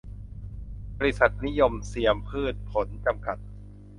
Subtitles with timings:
[0.97, 3.37] บริษัท นิยมเซียมพืชผล จำกัด